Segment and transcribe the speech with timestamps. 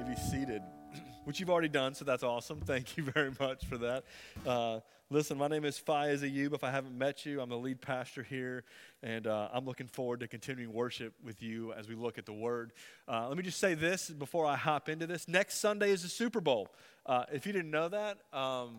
[0.00, 0.62] may be seated,
[1.24, 2.60] which you've already done, so that's awesome.
[2.64, 4.04] Thank you very much for that.
[4.46, 4.80] Uh,
[5.10, 6.54] listen, my name is Faiz Ayub.
[6.54, 8.64] If I haven't met you, I'm the lead pastor here,
[9.02, 12.32] and uh, I'm looking forward to continuing worship with you as we look at the
[12.32, 12.72] Word.
[13.08, 15.28] Uh, let me just say this before I hop into this.
[15.28, 16.68] Next Sunday is the Super Bowl.
[17.04, 18.78] Uh, if you didn't know that, um,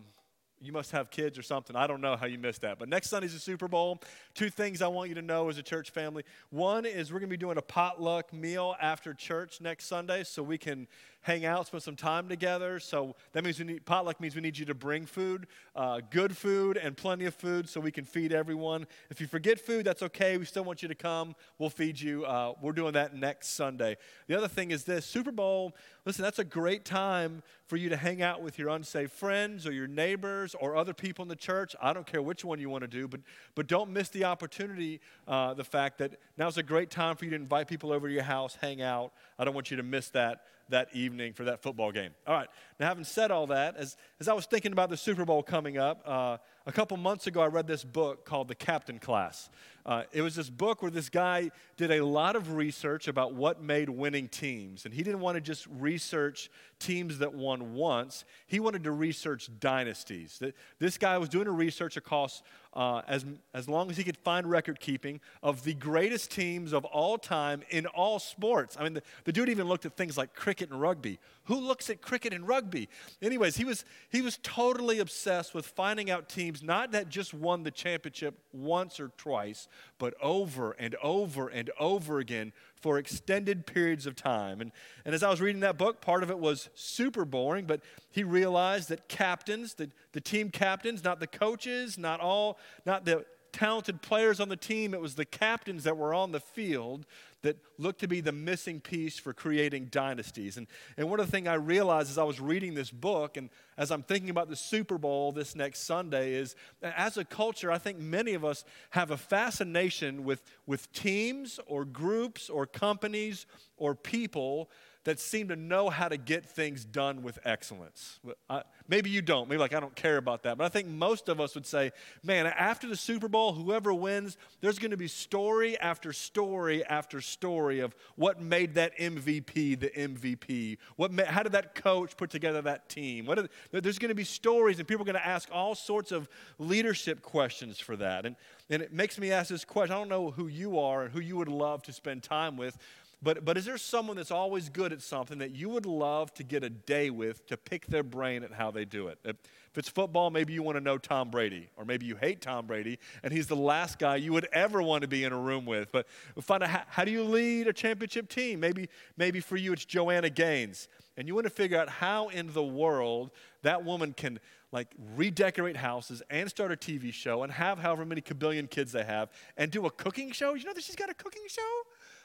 [0.62, 1.74] you must have kids or something.
[1.74, 2.78] I don't know how you missed that.
[2.78, 4.00] But next Sunday's the Super Bowl.
[4.34, 6.22] Two things I want you to know as a church family.
[6.50, 10.42] One is we're going to be doing a potluck meal after church next Sunday so
[10.42, 10.86] we can
[11.22, 12.78] hang out, spend some time together.
[12.80, 16.36] So that means we need, potluck means we need you to bring food, uh, good
[16.36, 18.86] food, and plenty of food so we can feed everyone.
[19.08, 20.36] If you forget food, that's okay.
[20.36, 21.34] We still want you to come.
[21.58, 22.24] We'll feed you.
[22.24, 23.96] Uh, we're doing that next Sunday.
[24.26, 27.96] The other thing is this Super Bowl, listen, that's a great time for you to
[27.96, 31.74] hang out with your unsaved friends or your neighbors or other people in the church.
[31.80, 33.20] I don't care which one you want to do, but,
[33.54, 37.30] but don't miss the opportunity, uh, the fact that now's a great time for you
[37.30, 39.12] to invite people over to your house, hang out.
[39.38, 42.12] I don't want you to miss that that evening for that football game.
[42.26, 42.48] All right,
[42.78, 45.78] now having said all that, as, as I was thinking about the Super Bowl coming
[45.78, 49.50] up, uh, a couple months ago I read this book called The Captain Class.
[49.84, 53.62] Uh, it was this book where this guy did a lot of research about what
[53.62, 54.84] made winning teams.
[54.84, 59.48] And he didn't want to just research teams that won once, he wanted to research
[59.60, 60.42] dynasties.
[60.78, 62.42] This guy was doing a research across
[62.74, 66.84] uh, as, as long as he could find record keeping of the greatest teams of
[66.86, 68.76] all time in all sports.
[68.80, 71.18] I mean, the, the dude even looked at things like cricket and rugby.
[71.44, 72.88] Who looks at cricket and rugby?
[73.20, 77.62] Anyways, he was, he was totally obsessed with finding out teams not that just won
[77.62, 84.06] the championship once or twice, but over and over and over again for extended periods
[84.06, 84.60] of time.
[84.60, 84.72] And,
[85.04, 88.24] and as I was reading that book, part of it was super boring, but he
[88.24, 94.02] realized that captains, the, the team captains, not the coaches, not all, not the talented
[94.02, 97.06] players on the team, it was the captains that were on the field
[97.42, 100.56] that looked to be the missing piece for creating dynasties.
[100.56, 103.50] And, and one of the things I realized as I was reading this book and
[103.76, 107.78] as I'm thinking about the Super Bowl this next Sunday is as a culture, I
[107.78, 113.46] think many of us have a fascination with, with teams or groups or companies
[113.76, 114.70] or people
[115.04, 118.20] that seem to know how to get things done with excellence.
[118.48, 119.48] I, maybe you don't.
[119.48, 120.58] Maybe like I don't care about that.
[120.58, 121.90] But I think most of us would say,
[122.22, 127.20] man, after the Super Bowl, whoever wins, there's going to be story after story after
[127.20, 130.78] story of what made that MVP the MVP.
[130.96, 133.26] What made, how did that coach put together that team?
[133.26, 136.28] What there's going to be stories, and people are going to ask all sorts of
[136.58, 138.26] leadership questions for that.
[138.26, 138.36] And,
[138.70, 139.94] and it makes me ask this question.
[139.94, 142.78] I don't know who you are and who you would love to spend time with,
[143.22, 146.42] but, but is there someone that's always good at something that you would love to
[146.42, 149.18] get a day with to pick their brain at how they do it?
[149.24, 152.66] If it's football, maybe you want to know Tom Brady, or maybe you hate Tom
[152.66, 155.64] Brady, and he's the last guy you would ever want to be in a room
[155.64, 155.92] with.
[155.92, 156.06] But
[156.40, 158.60] find out how, how do you lead a championship team?
[158.60, 162.52] Maybe, maybe for you it's Joanna Gaines, and you want to figure out how in
[162.52, 163.30] the world
[163.62, 164.40] that woman can
[164.72, 169.04] like redecorate houses and start a TV show and have however many kabillion kids they
[169.04, 170.54] have and do a cooking show.
[170.54, 171.82] You know that she's got a cooking show?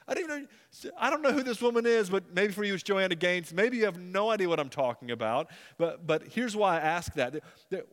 [0.08, 2.72] I don't, even know, I don't know who this woman is, but maybe for you
[2.72, 3.52] it's Joanna Gaines.
[3.52, 5.50] Maybe you have no idea what I'm talking about.
[5.76, 7.36] But, but here's why I ask that.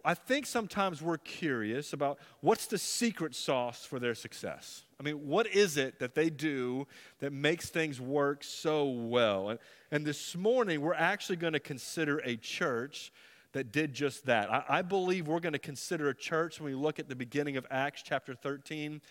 [0.05, 4.83] I think sometimes we're curious about what's the secret sauce for their success.
[4.97, 6.87] I mean, what is it that they do
[7.19, 9.49] that makes things work so well?
[9.49, 9.59] And,
[9.91, 13.11] and this morning, we're actually going to consider a church
[13.51, 14.51] that did just that.
[14.51, 17.57] I, I believe we're going to consider a church when we look at the beginning
[17.57, 19.01] of Acts chapter 13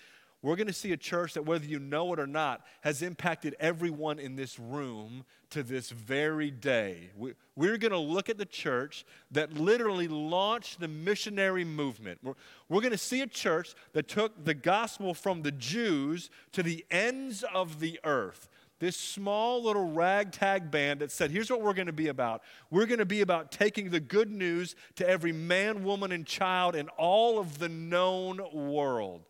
[0.44, 3.56] we're going to see a church that, whether you know it or not, has impacted
[3.58, 7.08] everyone in this room to this very day.
[7.16, 12.18] We're going to look at the church that literally launched the missionary movement.
[12.22, 12.34] We're,
[12.68, 16.84] we're going to see a church that took the gospel from the Jews to the
[16.90, 18.50] ends of the earth
[18.80, 22.42] this small little ragtag band that said, Here's what we're going to be about.
[22.70, 26.76] We're going to be about taking the good news to every man, woman, and child
[26.76, 29.22] in all of the known world.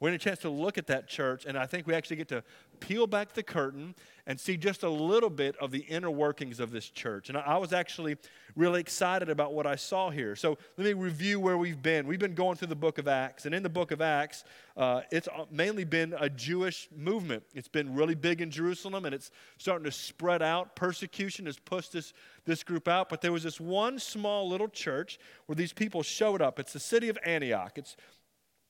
[0.00, 2.44] We're a chance to look at that church, and I think we actually get to
[2.78, 3.96] peel back the curtain
[4.28, 7.30] and see just a little bit of the inner workings of this church.
[7.30, 8.16] And I was actually
[8.54, 10.36] really excited about what I saw here.
[10.36, 12.06] So let me review where we've been.
[12.06, 14.44] We've been going through the book of Acts, and in the book of Acts,
[14.76, 17.42] uh, it's mainly been a Jewish movement.
[17.52, 20.76] It's been really big in Jerusalem, and it's starting to spread out.
[20.76, 22.12] Persecution has pushed this,
[22.44, 26.40] this group out, but there was this one small little church where these people showed
[26.40, 26.60] up.
[26.60, 27.72] It's the city of Antioch.
[27.76, 27.96] It's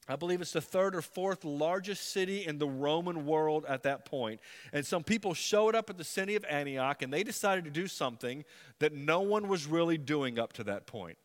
[0.09, 4.05] I believe it's the third or fourth largest city in the Roman world at that
[4.05, 4.41] point.
[4.73, 7.87] And some people showed up at the city of Antioch and they decided to do
[7.87, 8.45] something
[8.79, 11.19] that no one was really doing up to that point.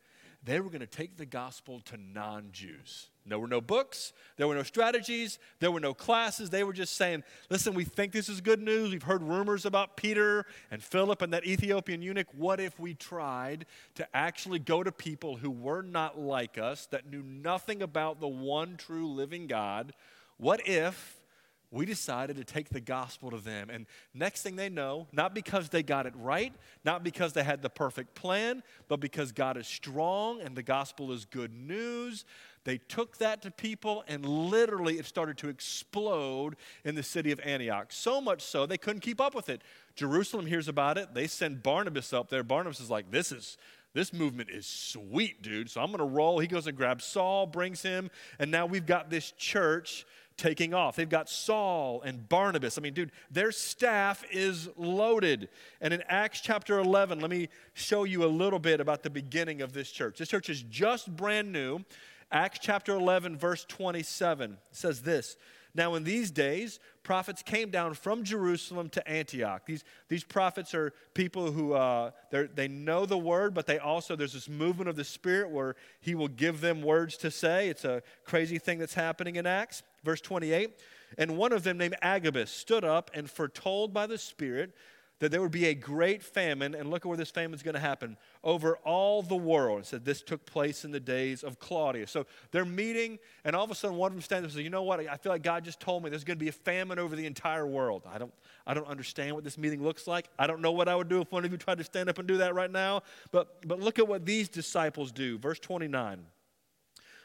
[0.45, 3.07] They were going to take the gospel to non Jews.
[3.25, 6.49] There were no books, there were no strategies, there were no classes.
[6.49, 8.91] They were just saying, listen, we think this is good news.
[8.91, 12.27] We've heard rumors about Peter and Philip and that Ethiopian eunuch.
[12.35, 17.09] What if we tried to actually go to people who were not like us, that
[17.09, 19.93] knew nothing about the one true living God?
[20.37, 21.22] What if
[21.73, 23.69] we decided to take the gospel to them.
[23.71, 26.53] And next thing they know, not because they got it right,
[26.85, 31.11] not because they had the perfect plan, but because God is strong and the gospel
[31.11, 32.25] is good news,
[32.63, 36.55] they took that to people and literally it started to explode
[36.85, 37.87] in the city of Antioch.
[37.91, 39.63] So much so they couldn't keep up with it.
[39.95, 41.15] Jerusalem hears about it.
[41.15, 42.43] They send Barnabas up there.
[42.43, 43.57] Barnabas is like, this is
[43.93, 45.69] this movement is sweet, dude.
[45.69, 46.39] So I'm going to roll.
[46.39, 48.09] He goes and grabs Saul, brings him,
[48.39, 50.05] and now we've got this church
[50.37, 50.95] taking off.
[50.95, 52.77] They've got Saul and Barnabas.
[52.77, 55.49] I mean, dude, their staff is loaded.
[55.81, 59.61] And in Acts chapter 11, let me show you a little bit about the beginning
[59.61, 60.17] of this church.
[60.17, 61.83] This church is just brand new.
[62.31, 65.37] Acts chapter 11, verse 27 says this
[65.75, 69.67] Now, in these days, prophets came down from Jerusalem to Antioch.
[69.67, 74.33] These, these prophets are people who uh, they know the word, but they also, there's
[74.33, 77.69] this movement of the Spirit where He will give them words to say.
[77.69, 79.83] It's a crazy thing that's happening in Acts.
[80.03, 80.71] Verse 28
[81.17, 84.73] And one of them, named Agabus, stood up and foretold by the Spirit
[85.23, 87.75] that there would be a great famine, and look at where this famine is going
[87.75, 89.79] to happen over all the world.
[89.79, 92.11] It said this took place in the days of Claudius.
[92.11, 94.63] So they're meeting, and all of a sudden one of them stands up and says,
[94.63, 94.99] You know what?
[94.99, 97.25] I feel like God just told me there's going to be a famine over the
[97.25, 98.03] entire world.
[98.05, 98.33] I don't,
[98.67, 100.27] I don't understand what this meeting looks like.
[100.37, 102.19] I don't know what I would do if one of you tried to stand up
[102.19, 103.03] and do that right now.
[103.31, 105.37] But, but look at what these disciples do.
[105.37, 106.25] Verse 29.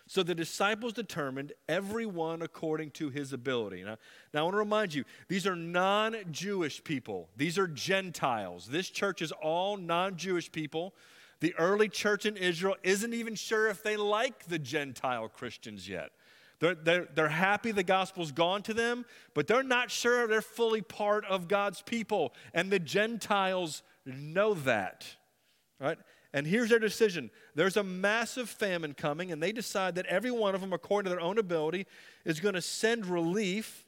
[0.09, 3.85] So the disciples determined everyone according to his ability.
[3.85, 3.99] Now,
[4.33, 8.67] now I want to remind you, these are non Jewish people, these are Gentiles.
[8.67, 10.95] This church is all non Jewish people.
[11.41, 16.11] The early church in Israel isn't even sure if they like the Gentile Christians yet.
[16.59, 19.05] They're, they're, they're happy the gospel's gone to them,
[19.35, 22.35] but they're not sure they're fully part of God's people.
[22.53, 25.07] And the Gentiles know that.
[25.79, 25.99] Right?
[26.35, 30.55] And here's their decision there's a massive famine coming, and they decide that every one
[30.55, 31.87] of them, according to their own ability,
[32.25, 33.87] is going to send relief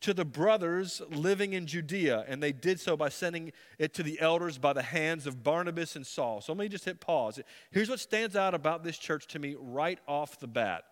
[0.00, 2.24] to the brothers living in Judea.
[2.26, 5.94] And they did so by sending it to the elders by the hands of Barnabas
[5.94, 6.40] and Saul.
[6.40, 7.38] So let me just hit pause.
[7.70, 10.84] Here's what stands out about this church to me right off the bat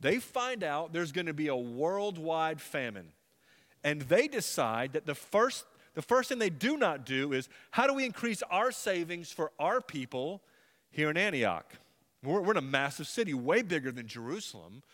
[0.00, 3.08] they find out there's going to be a worldwide famine.
[3.82, 5.64] And they decide that the first
[5.98, 9.50] the first thing they do not do is how do we increase our savings for
[9.58, 10.40] our people
[10.92, 11.74] here in Antioch?
[12.22, 14.84] We're, we're in a massive city, way bigger than Jerusalem.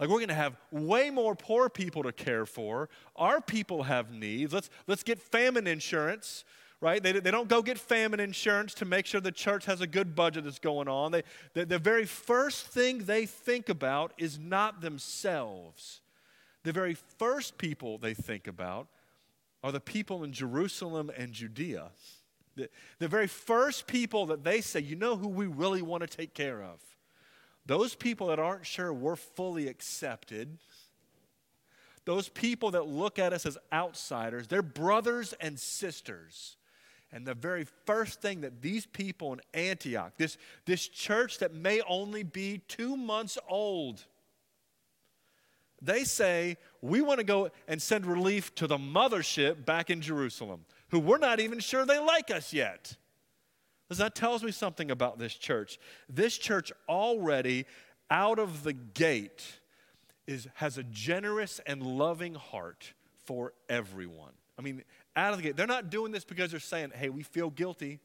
[0.00, 2.88] Like we're going to have way more poor people to care for.
[3.14, 4.52] Our people have needs.
[4.52, 6.42] Let's, let's get famine insurance,
[6.80, 7.00] right?
[7.00, 10.16] They, they don't go get famine insurance to make sure the church has a good
[10.16, 11.12] budget that's going on.
[11.12, 11.22] They,
[11.54, 16.00] the, the very first thing they think about is not themselves.
[16.64, 18.88] The very first people they think about
[19.62, 21.90] are the people in Jerusalem and Judea.
[22.56, 22.68] The,
[22.98, 26.34] the very first people that they say, you know who we really want to take
[26.34, 26.80] care of?
[27.66, 30.58] Those people that aren't sure we're fully accepted,
[32.04, 36.56] those people that look at us as outsiders, they're brothers and sisters.
[37.12, 41.80] And the very first thing that these people in Antioch, this, this church that may
[41.88, 44.04] only be two months old,
[45.80, 50.64] they say, we want to go and send relief to the mothership back in Jerusalem,
[50.88, 52.96] who we're not even sure they like us yet.
[53.90, 55.78] That tells me something about this church.
[56.08, 57.64] This church already,
[58.10, 59.60] out of the gate,
[60.26, 62.92] is, has a generous and loving heart
[63.24, 64.32] for everyone.
[64.58, 64.82] I mean,
[65.16, 65.56] out of the gate.
[65.56, 68.00] They're not doing this because they're saying, hey, we feel guilty.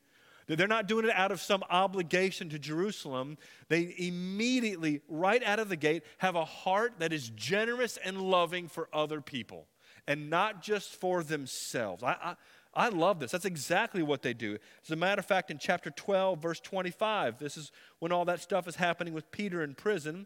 [0.47, 3.37] They're not doing it out of some obligation to Jerusalem.
[3.69, 8.67] They immediately, right out of the gate, have a heart that is generous and loving
[8.67, 9.67] for other people
[10.07, 12.03] and not just for themselves.
[12.03, 12.35] I, I,
[12.73, 13.31] I love this.
[13.31, 14.57] That's exactly what they do.
[14.83, 18.41] As a matter of fact, in chapter 12, verse 25, this is when all that
[18.41, 20.25] stuff is happening with Peter in prison.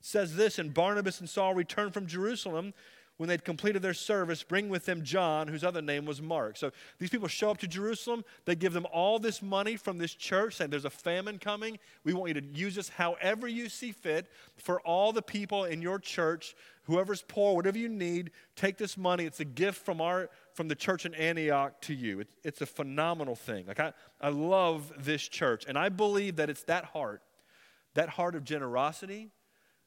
[0.00, 2.72] says this, and Barnabas and Saul returned from Jerusalem
[3.18, 6.56] when they'd completed their service, bring with them John, whose other name was Mark.
[6.56, 8.24] So these people show up to Jerusalem.
[8.44, 11.78] They give them all this money from this church, saying, There's a famine coming.
[12.04, 15.82] We want you to use this however you see fit for all the people in
[15.82, 16.54] your church.
[16.84, 19.24] Whoever's poor, whatever you need, take this money.
[19.24, 22.20] It's a gift from, our, from the church in Antioch to you.
[22.20, 23.66] It's, it's a phenomenal thing.
[23.66, 27.22] Like I, I love this church, and I believe that it's that heart,
[27.94, 29.30] that heart of generosity,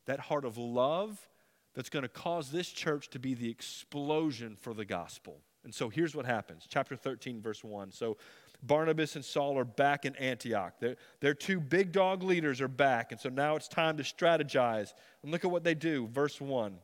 [0.06, 1.30] that heart of love
[1.74, 5.42] that's going to cause this church to be the explosion for the gospel.
[5.64, 6.66] And so here's what happens.
[6.68, 7.92] Chapter 13, verse 1.
[7.92, 8.18] So
[8.64, 10.80] Barnabas and Saul are back in Antioch.
[10.80, 13.12] Their, their two big dog leaders are back.
[13.12, 14.94] And so now it's time to strategize.
[15.24, 16.08] And look at what they do.
[16.08, 16.78] Verse 1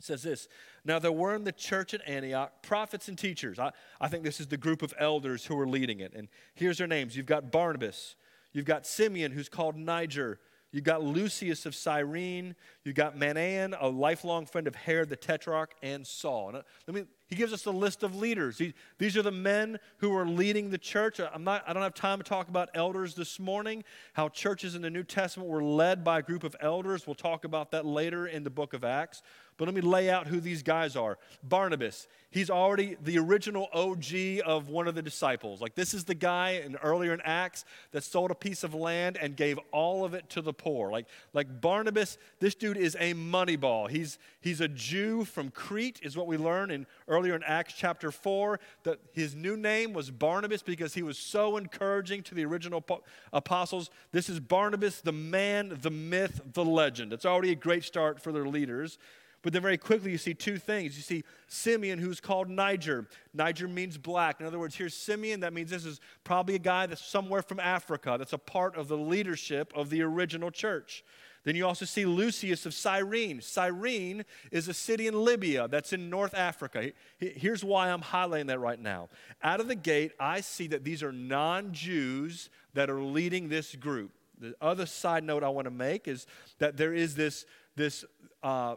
[0.00, 0.48] says this
[0.84, 3.58] Now there were in the church at Antioch prophets and teachers.
[3.58, 6.12] I, I think this is the group of elders who are leading it.
[6.14, 8.16] And here's their names you've got Barnabas,
[8.52, 10.40] you've got Simeon, who's called Niger.
[10.72, 12.54] You've got Lucius of Cyrene.
[12.84, 16.54] You've got Manaen, a lifelong friend of Herod the Tetrarch, and Saul.
[16.54, 18.58] And let me he gives us a list of leaders.
[18.58, 21.20] He, these are the men who are leading the church.
[21.20, 23.84] Uh, I'm not, I don't have time to talk about elders this morning,
[24.14, 27.06] how churches in the New Testament were led by a group of elders.
[27.06, 29.22] We'll talk about that later in the book of Acts.
[29.60, 31.18] But let me lay out who these guys are.
[31.42, 35.60] Barnabas, he's already the original OG of one of the disciples.
[35.60, 39.18] Like, this is the guy in, earlier in Acts that sold a piece of land
[39.20, 40.90] and gave all of it to the poor.
[40.90, 43.86] Like, like Barnabas, this dude is a money ball.
[43.86, 46.86] He's, he's a Jew from Crete, is what we learn in
[47.20, 48.58] earlier in Acts chapter 4.
[48.84, 52.84] That his new name was Barnabas because he was so encouraging to the original
[53.32, 53.90] apostles.
[54.12, 57.12] This is Barnabas, the man, the myth, the legend.
[57.12, 58.98] It's already a great start for their leaders.
[59.42, 60.96] But then very quickly you see two things.
[60.96, 63.06] You see Simeon, who's called Niger.
[63.32, 64.40] Niger means black.
[64.40, 65.40] In other words, here's Simeon.
[65.40, 68.88] That means this is probably a guy that's somewhere from Africa, that's a part of
[68.88, 71.04] the leadership of the original church.
[71.44, 73.40] Then you also see Lucius of Cyrene.
[73.40, 76.92] Cyrene is a city in Libya that's in North Africa.
[77.18, 79.08] Here's why I'm highlighting that right now.
[79.42, 83.74] Out of the gate, I see that these are non Jews that are leading this
[83.74, 84.12] group.
[84.38, 86.26] The other side note I want to make is
[86.58, 88.04] that there is this, this
[88.42, 88.76] uh,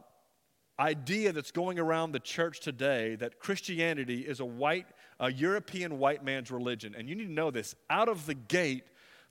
[0.80, 4.88] idea that's going around the church today that Christianity is a white,
[5.20, 6.96] a European white man's religion.
[6.98, 7.76] And you need to know this.
[7.90, 8.84] Out of the gate,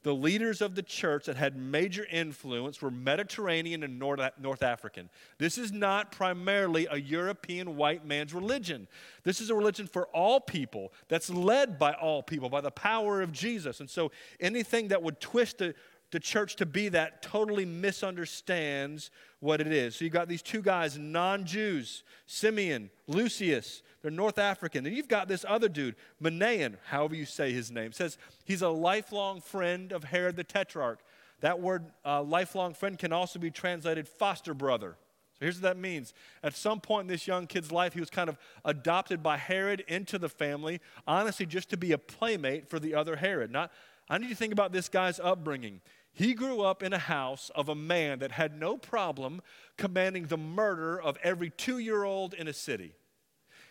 [0.03, 5.09] the leaders of the church that had major influence were Mediterranean and North, North African.
[5.39, 8.89] This is not primarily a European white man's religion.
[9.23, 13.23] This is a religion for all people that's led by all people by the power
[13.23, 13.81] of Jesus.
[13.81, 15.75] And so anything that would twist the
[16.13, 19.97] the church to be that totally misunderstands what it is.
[19.97, 24.85] So you've got these two guys, non Jews, Simeon, Lucius, they're North African.
[24.85, 28.69] And you've got this other dude, Manaen, however you say his name, says he's a
[28.69, 30.99] lifelong friend of Herod the Tetrarch.
[31.41, 34.97] That word, uh, lifelong friend, can also be translated foster brother.
[35.35, 36.15] So here's what that means.
[36.43, 39.85] At some point in this young kid's life, he was kind of adopted by Herod
[39.89, 43.51] into the family, honestly, just to be a playmate for the other Herod.
[43.51, 43.73] Not,
[44.09, 45.81] I need you to think about this guy's upbringing.
[46.13, 49.41] He grew up in a house of a man that had no problem
[49.77, 52.95] commanding the murder of every two year old in a city.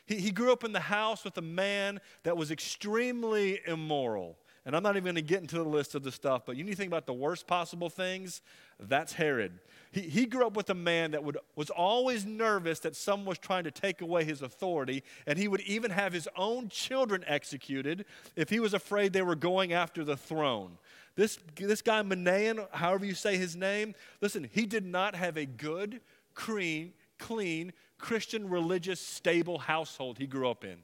[0.06, 4.38] He, he grew up in the house with a man that was extremely immoral.
[4.64, 6.64] And I'm not even going to get into the list of the stuff, but you
[6.64, 8.42] need to think about the worst possible things.
[8.80, 9.60] That's Herod.
[9.92, 13.40] He, he grew up with a man that would, was always nervous that someone was
[13.40, 18.06] trying to take away his authority, and he would even have his own children executed
[18.36, 20.78] if he was afraid they were going after the throne.
[21.16, 25.46] This, this guy, Manaen, however you say his name, listen, he did not have a
[25.46, 26.02] good,
[26.36, 30.78] clean, clean, Christian, religious, stable household he grew up in.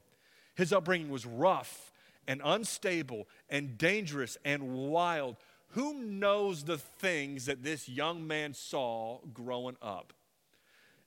[0.55, 1.91] His upbringing was rough
[2.27, 5.35] and unstable and dangerous and wild.
[5.71, 10.13] Who knows the things that this young man saw growing up?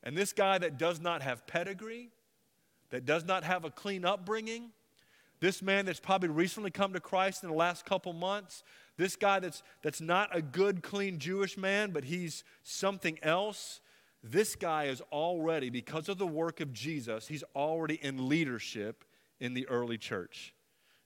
[0.02, 2.10] And this guy that does not have pedigree,
[2.90, 4.70] that does not have a clean upbringing,
[5.40, 8.62] this man that's probably recently come to Christ in the last couple months,
[8.98, 13.80] this guy that's, that's not a good, clean Jewish man, but he's something else.
[14.22, 19.04] This guy is already, because of the work of Jesus, he's already in leadership
[19.38, 20.54] in the early church.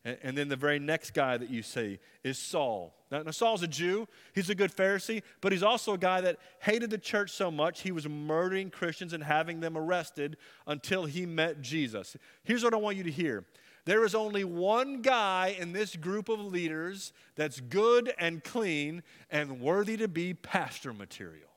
[0.04, 2.94] And, then the very next guy that you see is Saul.
[3.11, 6.38] Now, now, Saul's a Jew, he's a good Pharisee, but he's also a guy that
[6.61, 11.25] hated the church so much he was murdering Christians and having them arrested until he
[11.25, 12.18] met Jesus.
[12.42, 13.47] Here's what I want you to hear
[13.87, 19.61] there is only one guy in this group of leaders that's good and clean and
[19.61, 21.53] worthy to be pastor material.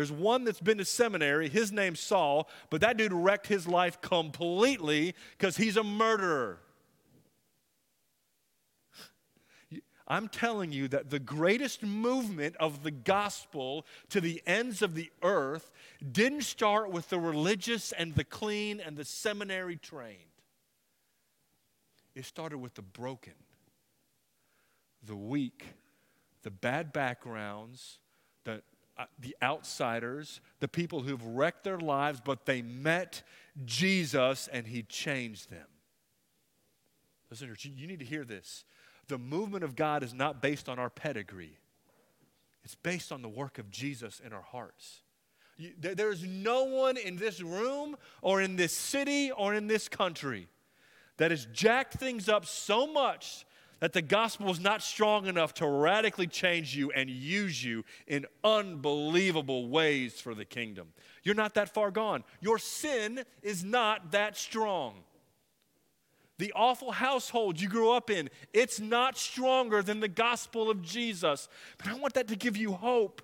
[0.00, 4.00] There's one that's been to seminary, his name's Saul, but that dude wrecked his life
[4.00, 6.58] completely because he's a murderer.
[10.08, 15.10] I'm telling you that the greatest movement of the gospel to the ends of the
[15.22, 15.70] earth
[16.10, 20.16] didn't start with the religious and the clean and the seminary trained.
[22.14, 23.34] It started with the broken,
[25.06, 25.74] the weak,
[26.42, 27.98] the bad backgrounds,
[28.44, 28.62] the,
[29.00, 33.22] Uh, the outsiders, the people who've wrecked their lives, but they met
[33.64, 35.66] Jesus and he changed them.
[37.30, 38.66] Listen, you need to hear this
[39.08, 41.56] the movement of God is not based on our pedigree,
[42.62, 45.00] it's based on the work of Jesus in our hearts.
[45.78, 50.48] There's no one in this room or in this city or in this country
[51.16, 53.46] that has jacked things up so much
[53.80, 58.26] that the gospel is not strong enough to radically change you and use you in
[58.44, 60.88] unbelievable ways for the kingdom.
[61.22, 62.22] You're not that far gone.
[62.40, 64.94] Your sin is not that strong.
[66.38, 71.48] The awful household you grew up in, it's not stronger than the gospel of Jesus.
[71.76, 73.20] But I want that to give you hope.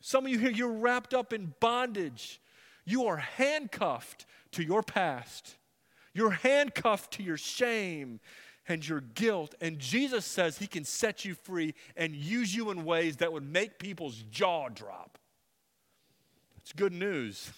[0.00, 2.40] Some of you here, you're wrapped up in bondage.
[2.84, 5.56] You are handcuffed to your past.
[6.14, 8.20] You're handcuffed to your shame
[8.68, 9.54] and your guilt.
[9.60, 13.50] And Jesus says he can set you free and use you in ways that would
[13.50, 15.18] make people's jaw drop.
[16.58, 17.50] It's good news.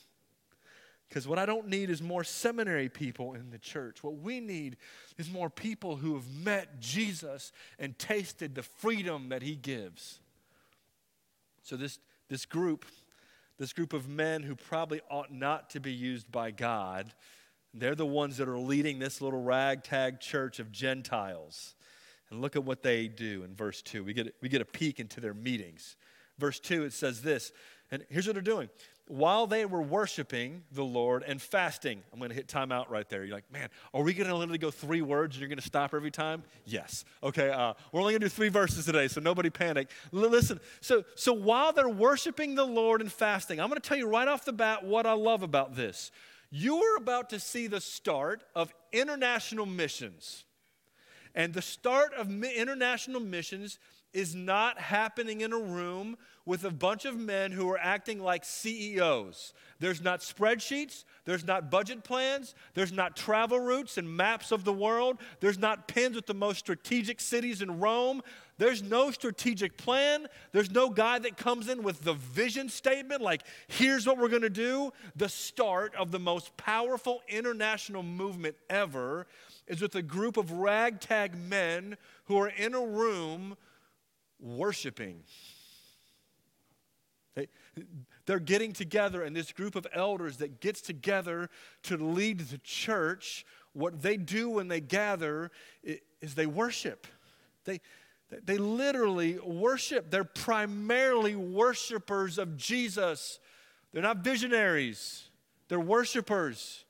[1.08, 4.04] Because what I don't need is more seminary people in the church.
[4.04, 4.76] What we need
[5.18, 7.50] is more people who have met Jesus
[7.80, 10.20] and tasted the freedom that he gives.
[11.64, 11.98] So, this,
[12.28, 12.86] this group,
[13.58, 17.12] this group of men who probably ought not to be used by God,
[17.72, 21.74] they're the ones that are leading this little ragtag church of Gentiles.
[22.30, 24.04] And look at what they do in verse 2.
[24.04, 25.96] We get, we get a peek into their meetings.
[26.38, 27.52] Verse 2, it says this,
[27.90, 28.68] and here's what they're doing.
[29.08, 33.08] While they were worshiping the Lord and fasting, I'm going to hit time out right
[33.08, 33.24] there.
[33.24, 35.64] You're like, man, are we going to literally go three words and you're going to
[35.64, 36.44] stop every time?
[36.64, 37.04] Yes.
[37.20, 39.90] Okay, uh, we're only going to do three verses today, so nobody panic.
[40.14, 43.98] L- listen, so, so while they're worshiping the Lord and fasting, I'm going to tell
[43.98, 46.12] you right off the bat what I love about this.
[46.50, 50.44] You are about to see the start of international missions.
[51.34, 53.78] And the start of international missions
[54.12, 56.16] is not happening in a room
[56.50, 59.52] with a bunch of men who are acting like CEOs.
[59.78, 64.72] There's not spreadsheets, there's not budget plans, there's not travel routes and maps of the
[64.72, 68.20] world, there's not pins with the most strategic cities in Rome.
[68.58, 70.26] There's no strategic plan.
[70.50, 74.42] There's no guy that comes in with the vision statement, like, here's what we're going
[74.42, 74.92] to do.
[75.14, 79.28] The start of the most powerful international movement ever
[79.68, 83.56] is with a group of ragtag men who are in a room
[84.40, 85.22] worshiping.
[87.80, 87.84] They,
[88.26, 91.50] they're getting together, and this group of elders that gets together
[91.84, 95.50] to lead the church, what they do when they gather
[95.82, 97.06] is they worship.
[97.64, 97.80] They,
[98.44, 100.10] they literally worship.
[100.10, 103.38] They're primarily worshipers of Jesus.
[103.92, 105.30] They're not visionaries,
[105.68, 106.84] they're worshipers.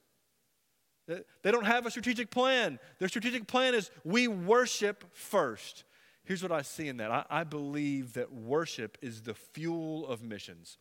[1.43, 2.79] They don't have a strategic plan.
[3.01, 5.83] Their strategic plan is we worship first.
[6.31, 10.23] Here's what I see in that I, I believe that worship is the fuel of
[10.23, 10.79] missions.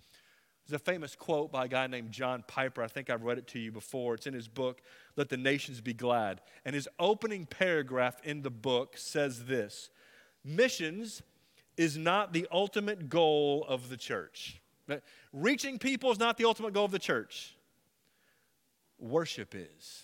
[0.68, 2.84] There's a famous quote by a guy named John Piper.
[2.84, 4.14] I think I've read it to you before.
[4.14, 4.80] It's in his book,
[5.16, 6.42] Let the Nations Be Glad.
[6.66, 9.90] And his opening paragraph in the book says this
[10.46, 11.24] missions
[11.78, 14.62] is not the ultimate goal of the church.
[15.34, 17.56] Reaching people is not the ultimate goal of the church.
[19.00, 20.04] Worship is.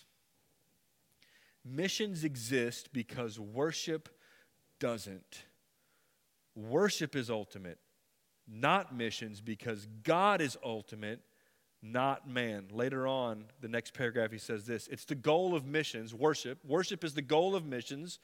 [1.63, 4.09] Missions exist because worship
[4.79, 5.43] doesn't.
[6.55, 7.79] Worship is ultimate,
[8.47, 11.19] not missions, because God is ultimate,
[11.81, 12.67] not man.
[12.71, 16.59] Later on, the next paragraph, he says this it's the goal of missions, worship.
[16.65, 18.19] Worship is the goal of missions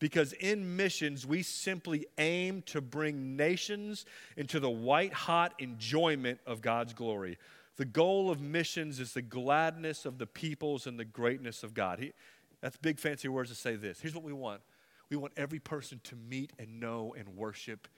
[0.00, 6.62] because in missions, we simply aim to bring nations into the white hot enjoyment of
[6.62, 7.38] God's glory.
[7.76, 11.98] The goal of missions is the gladness of the peoples and the greatness of God.
[11.98, 12.12] He,
[12.60, 14.00] that's big, fancy words to say this.
[14.00, 14.62] Here's what we want
[15.10, 17.88] we want every person to meet and know and worship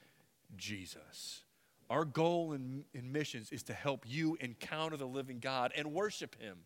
[0.57, 1.43] Jesus.
[1.91, 6.41] Our goal in, in missions is to help you encounter the living God and worship
[6.41, 6.59] Him.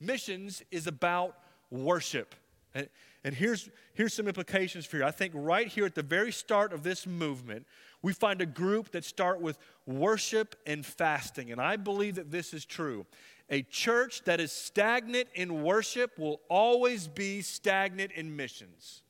[0.00, 1.36] Missions is about
[1.70, 2.34] worship.
[2.74, 2.88] And,
[3.24, 5.04] and here's, here's some implications for you.
[5.04, 7.66] I think right here at the very start of this movement,
[8.02, 11.52] we find a group that start with worship and fasting.
[11.52, 13.06] And I believe that this is true.
[13.50, 19.03] A church that is stagnant in worship will always be stagnant in missions.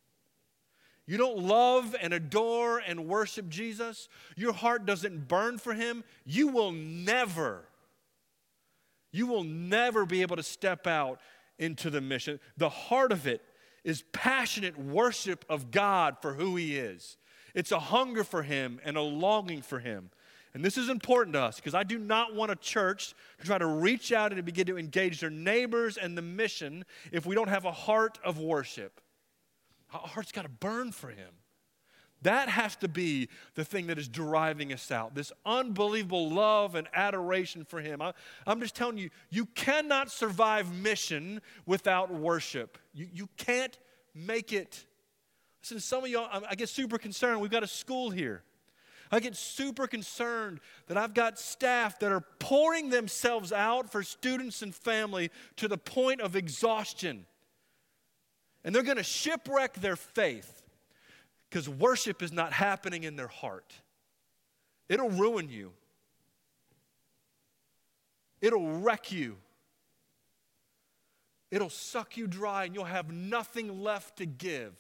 [1.07, 6.49] You don't love and adore and worship Jesus, your heart doesn't burn for him, you
[6.49, 7.65] will never,
[9.13, 11.21] you will never be able to step out
[11.59, 12.41] into the mission.
[12.57, 13.43] The heart of it
[13.85, 17.17] is passionate worship of God for who He is.
[17.55, 20.11] It's a hunger for Him and a longing for Him.
[20.55, 23.59] And this is important to us because I do not want a church to try
[23.59, 27.49] to reach out and begin to engage their neighbors and the mission if we don't
[27.49, 29.01] have a heart of worship.
[29.95, 31.31] Our heart's got to burn for Him.
[32.23, 36.89] That has to be the thing that is driving us out this unbelievable love and
[36.93, 38.03] adoration for Him.
[38.03, 38.13] I,
[38.47, 42.79] am just telling you, you cannot survive mission without worship.
[42.93, 43.79] You, you can't
[44.15, 44.85] make it.
[45.63, 47.41] Listen, some of y'all, I get super concerned.
[47.41, 48.43] We've got a school here.
[49.13, 54.63] I get super concerned that I've got staff that are pouring themselves out for students
[54.63, 57.27] and family to the point of exhaustion.
[58.65, 60.63] And they're going to shipwreck their faith
[61.49, 63.73] because worship is not happening in their heart.
[64.89, 65.73] It'll ruin you,
[68.41, 69.37] it'll wreck you,
[71.51, 74.75] it'll suck you dry, and you'll have nothing left to give.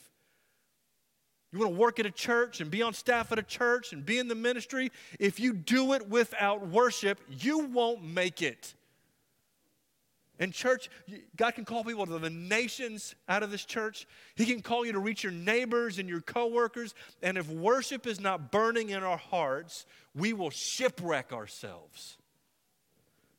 [1.52, 4.04] You want to work at a church and be on staff at a church and
[4.04, 4.90] be in the ministry?
[5.20, 8.74] If you do it without worship, you won't make it.
[10.40, 10.90] In church,
[11.36, 14.06] God can call people to the nations out of this church.
[14.34, 16.94] He can call you to reach your neighbors and your coworkers.
[17.22, 22.18] And if worship is not burning in our hearts, we will shipwreck ourselves.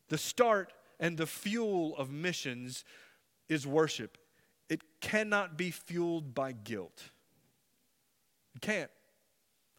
[0.08, 2.86] The start and the fuel of missions
[3.49, 4.17] is worship.
[4.69, 7.12] It cannot be fueled by guilt.
[8.53, 8.91] You can't.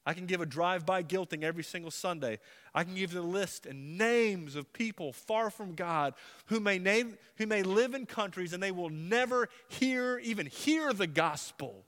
[0.09, 2.39] I can give a drive by guilting every single Sunday.
[2.73, 6.15] I can give the list and names of people far from God
[6.47, 10.93] who may, name, who may live in countries and they will never hear, even hear
[10.93, 11.85] the gospel.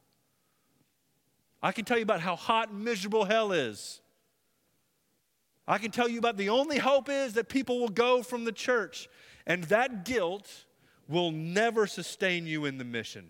[1.62, 4.00] I can tell you about how hot and miserable hell is.
[5.68, 8.52] I can tell you about the only hope is that people will go from the
[8.52, 9.08] church.
[9.46, 10.64] And that guilt
[11.08, 13.28] will never sustain you in the mission.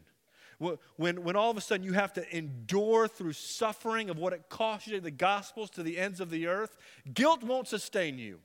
[0.58, 4.48] When, when all of a sudden you have to endure through suffering of what it
[4.48, 6.76] costs you the gospels to the ends of the earth,
[7.14, 8.40] guilt won't sustain you.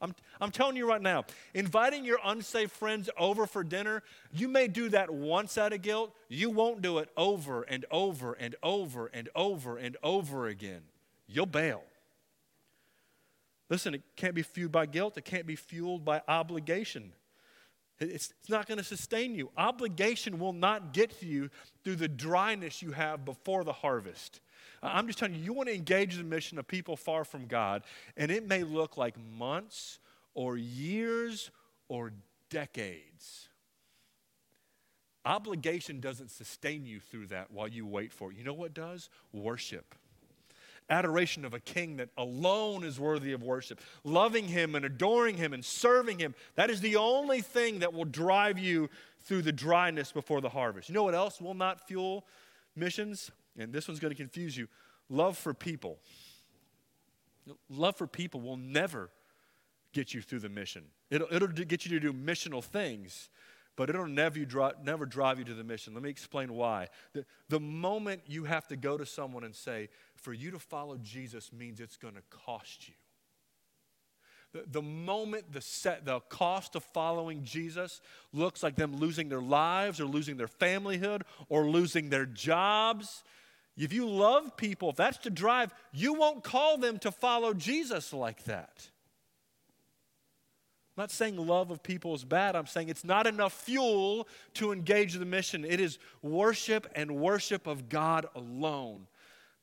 [0.00, 4.68] I'm, I'm telling you right now, inviting your unsaved friends over for dinner, you may
[4.68, 6.14] do that once out of guilt.
[6.28, 10.82] You won't do it over and over and over and over and over again.
[11.26, 11.82] You'll bail.
[13.70, 17.12] Listen, it can't be fueled by guilt, it can't be fueled by obligation.
[17.98, 19.50] It's, it's not going to sustain you.
[19.56, 21.50] Obligation will not get to you
[21.84, 24.40] through the dryness you have before the harvest.
[24.82, 27.82] I'm just telling you, you want to engage the mission of people far from God,
[28.16, 29.98] and it may look like months
[30.34, 31.50] or years
[31.88, 32.12] or
[32.50, 33.48] decades.
[35.24, 38.36] Obligation doesn't sustain you through that while you wait for it.
[38.36, 39.08] You know what does?
[39.32, 39.94] Worship
[40.88, 43.80] adoration of a king that alone is worthy of worship.
[44.04, 46.34] Loving him and adoring him and serving him.
[46.54, 48.88] That is the only thing that will drive you
[49.22, 50.88] through the dryness before the harvest.
[50.88, 52.24] You know what else will not fuel
[52.76, 53.30] missions?
[53.58, 54.68] And this one's going to confuse you
[55.08, 55.98] love for people.
[57.68, 59.10] Love for people will never
[59.92, 60.84] get you through the mission.
[61.10, 63.30] It'll, it'll get you to do missional things,
[63.76, 65.94] but it'll never, never drive you to the mission.
[65.94, 66.88] Let me explain why.
[67.12, 69.88] The, the moment you have to go to someone and say,
[70.26, 72.94] for you to follow Jesus means it's going to cost you.
[74.52, 78.00] The, the moment the, set, the cost of following Jesus
[78.32, 83.22] looks like them losing their lives or losing their familyhood or losing their jobs,
[83.76, 88.12] if you love people, if that's to drive, you won't call them to follow Jesus
[88.12, 88.88] like that.
[90.96, 92.56] I'm not saying love of people is bad.
[92.56, 95.64] I'm saying it's not enough fuel to engage the mission.
[95.64, 99.06] It is worship and worship of God alone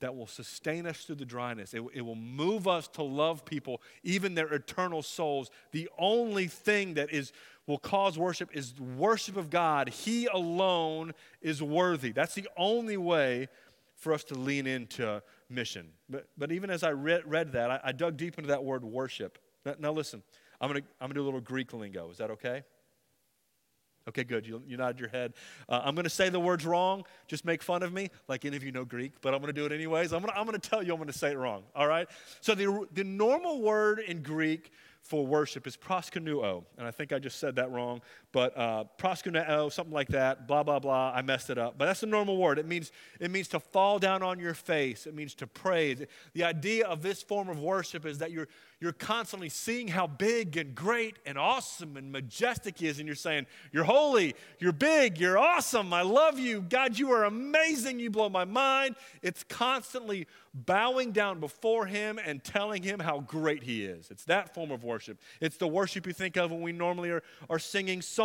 [0.04, 1.74] that will sustain us through the dryness.
[1.74, 5.50] It, it, will move us to love people, even their eternal souls.
[5.72, 7.32] The only thing that is
[7.68, 9.88] will cause worship is worship of God.
[9.88, 12.12] He alone is worthy.
[12.12, 13.48] That's the only way
[13.96, 15.88] for us to lean into mission.
[16.10, 18.84] But, but even as I read, read that, I, I dug deep into that word
[18.84, 19.40] worship.
[19.66, 20.22] Now, now listen,
[20.60, 22.10] I'm going to I'm gonna do a little Greek lingo.
[22.12, 22.64] Is that okay?
[24.08, 24.46] Okay, good.
[24.46, 25.34] You, you nodded your head.
[25.70, 27.04] Uh, I'm going to say the words wrong.
[27.28, 29.60] Just make fun of me, like any of you know Greek, but I'm going to
[29.60, 30.12] do it anyways.
[30.12, 32.08] I'm going to, tell you I'm going to say it wrong, all right?
[32.42, 36.64] So the, the normal word in Greek for worship is proskuneo.
[36.78, 38.02] And I think I just said that wrong,
[38.34, 41.14] but uh, proskuneo, something like that, blah, blah, blah.
[41.16, 41.76] I messed it up.
[41.78, 42.58] But that's the normal word.
[42.58, 46.04] It means, it means to fall down on your face, it means to praise.
[46.34, 48.48] The idea of this form of worship is that you're,
[48.82, 53.46] you're constantly seeing how big and great and awesome and majestic is, and you're saying,
[53.72, 56.62] You're holy, you're big, you're awesome, I love you.
[56.62, 58.96] God, you are amazing, you blow my mind.
[59.22, 64.10] It's constantly bowing down before him and telling him how great he is.
[64.12, 65.20] It's that form of worship.
[65.40, 68.23] It's the worship you think of when we normally are, are singing songs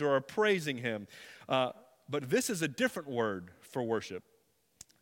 [0.00, 1.06] or are praising him.
[1.48, 1.72] Uh,
[2.08, 4.22] but this is a different word for worship.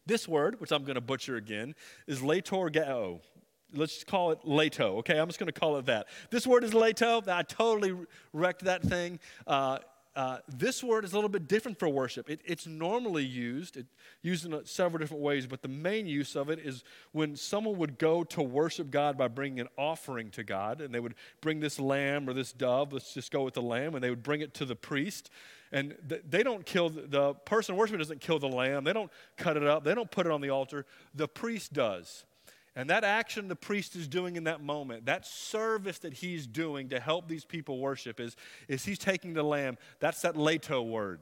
[0.06, 1.74] This word, which I'm going to butcher again,
[2.06, 3.20] is leitourgeo
[3.74, 5.18] let's call it Leto, okay?
[5.18, 6.06] I'm just going to call it that.
[6.30, 7.22] This word is Leto.
[7.26, 7.94] I totally
[8.32, 9.18] wrecked that thing.
[9.46, 9.78] Uh,
[10.16, 12.30] uh, this word is a little bit different for worship.
[12.30, 13.84] It, it's normally used, it,
[14.22, 17.98] used in several different ways, but the main use of it is when someone would
[17.98, 21.78] go to worship God by bringing an offering to God, and they would bring this
[21.78, 24.54] lamb or this dove, let's just go with the lamb, and they would bring it
[24.54, 25.28] to the priest.
[25.70, 29.12] And th- they don't kill, the, the person worshiping doesn't kill the lamb, they don't
[29.36, 32.24] cut it up, they don't put it on the altar, the priest does.
[32.76, 36.90] And that action the priest is doing in that moment, that service that he's doing
[36.90, 38.36] to help these people worship, is,
[38.68, 39.78] is he's taking the lamb.
[39.98, 41.20] That's that leto word.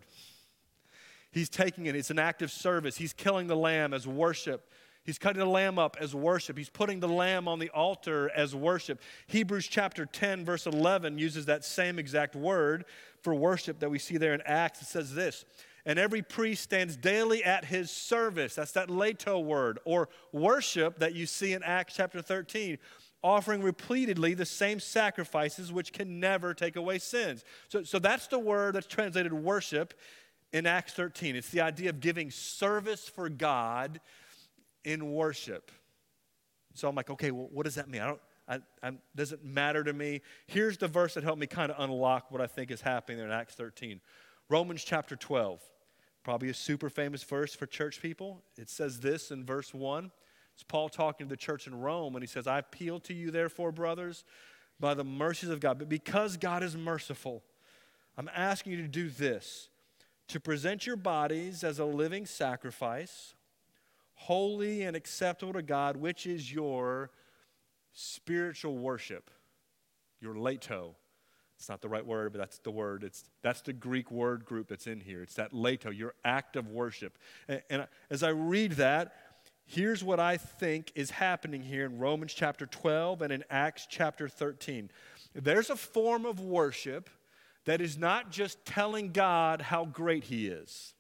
[1.30, 2.96] He's taking it, it's an act of service.
[2.96, 4.68] He's killing the lamb as worship.
[5.04, 6.56] He's cutting the lamb up as worship.
[6.56, 9.00] He's putting the lamb on the altar as worship.
[9.26, 12.84] Hebrews chapter 10, verse 11 uses that same exact word
[13.20, 14.80] for worship that we see there in Acts.
[14.80, 15.44] It says this
[15.86, 18.54] And every priest stands daily at his service.
[18.54, 22.78] That's that lato word, or worship that you see in Acts chapter 13
[23.24, 27.42] offering repeatedly the same sacrifices which can never take away sins.
[27.68, 29.94] So, so that's the word that's translated worship
[30.52, 31.34] in Acts 13.
[31.34, 33.98] It's the idea of giving service for God
[34.84, 35.72] in worship.
[36.74, 38.02] So I'm like, okay, well, what does that mean?
[38.02, 40.20] I don't, I, I, does it matter to me?
[40.46, 43.26] Here's the verse that helped me kind of unlock what I think is happening there
[43.26, 44.02] in Acts 13.
[44.50, 45.62] Romans chapter 12,
[46.24, 48.42] probably a super famous verse for church people.
[48.56, 50.10] It says this in verse 1.
[50.54, 53.30] It's Paul talking to the church in Rome, and he says, I appeal to you,
[53.30, 54.24] therefore, brothers,
[54.80, 55.78] by the mercies of God.
[55.78, 57.42] But because God is merciful,
[58.16, 59.68] I'm asking you to do this
[60.28, 63.34] to present your bodies as a living sacrifice,
[64.14, 67.10] holy and acceptable to God, which is your
[67.92, 69.30] spiritual worship,
[70.20, 70.94] your lato.
[71.64, 73.04] It's not the right word, but that's the word.
[73.04, 75.22] It's, that's the Greek word group that's in here.
[75.22, 77.16] It's that lato, your act of worship.
[77.48, 79.14] And, and as I read that,
[79.66, 84.28] Here's what I think is happening here in Romans chapter 12 and in Acts chapter
[84.28, 84.90] 13.
[85.34, 87.08] There's a form of worship
[87.64, 90.92] that is not just telling God how great He is.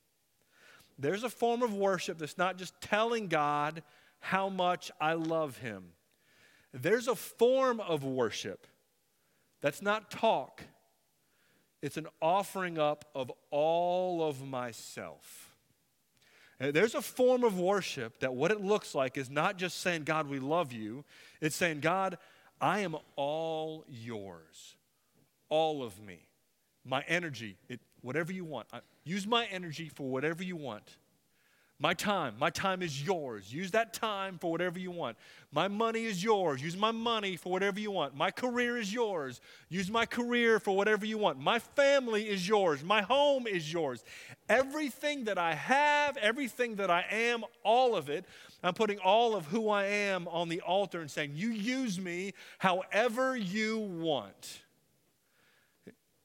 [0.98, 3.82] There's a form of worship that's not just telling God
[4.20, 5.84] how much I love Him.
[6.72, 8.66] There's a form of worship
[9.64, 10.62] that's not talk,
[11.80, 15.54] it's an offering up of all of myself.
[16.60, 20.02] Uh, there's a form of worship that what it looks like is not just saying,
[20.04, 21.02] God, we love you.
[21.40, 22.18] It's saying, God,
[22.60, 24.76] I am all yours,
[25.48, 26.18] all of me,
[26.84, 28.66] my energy, it, whatever you want.
[28.70, 30.98] I, use my energy for whatever you want.
[31.84, 33.52] My time, my time is yours.
[33.52, 35.18] Use that time for whatever you want.
[35.52, 36.62] My money is yours.
[36.62, 38.16] Use my money for whatever you want.
[38.16, 39.42] My career is yours.
[39.68, 41.38] Use my career for whatever you want.
[41.38, 42.82] My family is yours.
[42.82, 44.02] My home is yours.
[44.48, 48.24] Everything that I have, everything that I am, all of it,
[48.62, 52.32] I'm putting all of who I am on the altar and saying, You use me
[52.60, 54.62] however you want.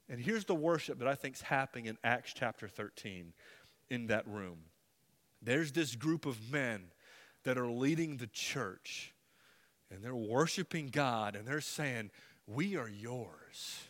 [0.08, 3.34] And here's the worship that I think is happening in Acts chapter 13
[3.90, 4.69] in that room.
[5.42, 6.92] There's this group of men
[7.44, 9.14] that are leading the church,
[9.90, 12.12] and they're worshiping God, and they're saying,
[12.46, 13.88] We are yours.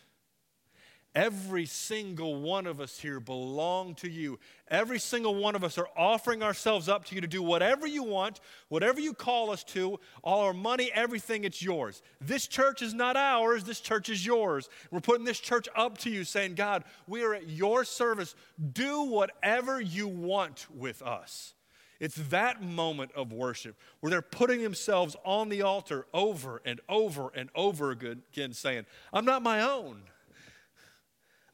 [1.15, 4.39] Every single one of us here belong to you.
[4.67, 8.03] Every single one of us are offering ourselves up to you to do whatever you
[8.03, 12.03] want, whatever you call us to, all our money, everything, it's yours.
[12.21, 14.69] This church is not ours, this church is yours.
[14.91, 18.35] We're putting this church up to you, saying, God, we are at your service.
[18.73, 21.55] Do whatever you want with us.
[21.99, 27.31] It's that moment of worship where they're putting themselves on the altar over and over
[27.33, 30.03] and over again, saying, I'm not my own.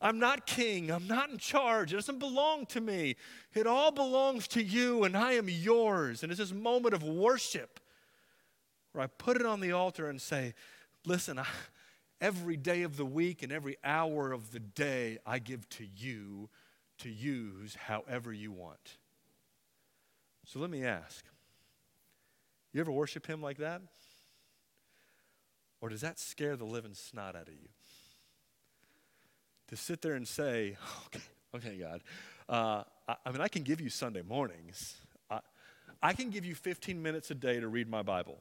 [0.01, 0.91] I'm not king.
[0.91, 1.93] I'm not in charge.
[1.93, 3.15] It doesn't belong to me.
[3.53, 6.23] It all belongs to you, and I am yours.
[6.23, 7.79] And it's this moment of worship
[8.91, 10.53] where I put it on the altar and say,
[11.05, 11.45] Listen, I,
[12.19, 16.49] every day of the week and every hour of the day, I give to you
[16.99, 18.97] to use however you want.
[20.45, 21.25] So let me ask
[22.73, 23.81] you ever worship Him like that?
[25.79, 27.69] Or does that scare the living snot out of you?
[29.67, 31.23] To sit there and say, okay,
[31.55, 32.01] okay God,
[32.49, 34.95] uh, I, I, mean, I can give you Sunday mornings.
[35.29, 35.39] I,
[36.01, 38.39] I can give you 15 minutes a day to read my Bible.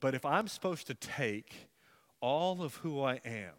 [0.00, 1.68] But if I'm supposed to take
[2.20, 3.52] all of who I am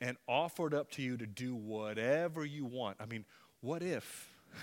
[0.00, 3.24] and offer it up to you to do whatever you want, I mean,
[3.60, 4.28] what if?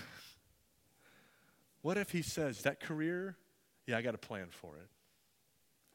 [1.82, 3.38] What if he says, that career,
[3.86, 4.86] yeah, I got a plan for it.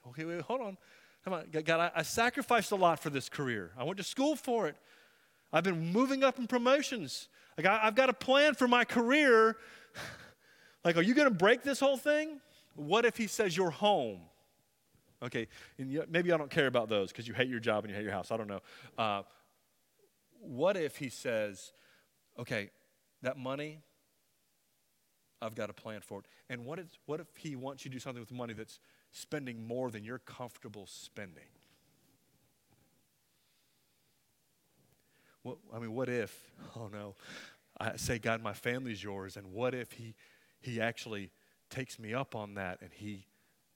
[0.10, 0.78] Okay, wait, hold on.
[1.26, 3.72] Come on, God, I, I sacrificed a lot for this career.
[3.76, 4.78] I went to school for it.
[5.52, 7.30] I've been moving up in promotions.
[7.58, 9.58] Like, I, have got a plan for my career.
[10.86, 12.40] like, are you going to break this whole thing?
[12.76, 14.20] What if he says you're home?
[15.24, 15.48] Okay,
[15.80, 18.04] and maybe I don't care about those because you hate your job and you hate
[18.04, 18.32] your house.
[18.32, 18.62] I don't know.
[18.96, 19.24] Uh,
[20.42, 21.72] what if he says,
[22.38, 22.70] okay,
[23.24, 23.80] that money,
[25.42, 26.26] I've got a plan for it.
[26.50, 28.80] And what, is, what if he wants you to do something with money that's
[29.15, 31.43] spending more than you're comfortable spending?
[35.73, 37.15] I mean, what if, oh no,
[37.80, 40.15] I say, God, my family's yours, and what if he,
[40.60, 41.32] he actually
[41.69, 43.28] takes me up on that and he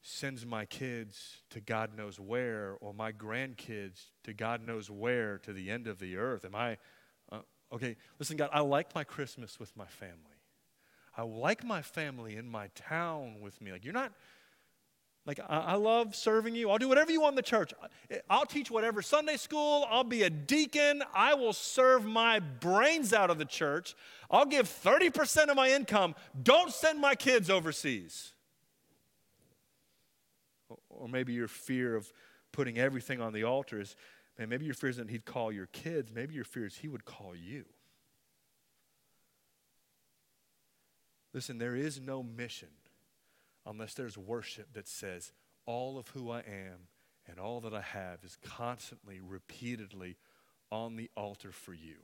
[0.01, 5.53] sends my kids to God knows where, or my grandkids to God knows where, to
[5.53, 6.45] the end of the earth?
[6.45, 6.77] Am I,
[7.31, 7.39] uh,
[7.71, 10.17] Okay, listen, God, I like my Christmas with my family.
[11.15, 13.71] I like my family in my town with me.
[13.71, 14.11] Like, you're not,
[15.29, 16.71] like, I, I, love serving you.
[16.71, 17.71] I'll do whatever you want in the church.
[18.31, 19.85] I'll teach whatever Sunday school.
[19.87, 21.03] I'll be a deacon.
[21.13, 23.95] I will serve my brains out of the church.
[24.31, 26.15] I'll give 30% of my income.
[26.41, 28.33] Don't send my kids overseas.
[30.89, 32.11] Or maybe your fear of
[32.51, 33.95] putting everything on the altar is,
[34.39, 36.11] man, maybe your fear isn't he'd call your kids.
[36.11, 37.65] Maybe your fear is he would call you.
[41.35, 42.69] Listen, there is no mission
[43.65, 45.31] unless there's worship that says,
[45.65, 46.87] all of who I am
[47.27, 50.17] and all that I have is constantly, repeatedly
[50.71, 51.95] on the altar for you.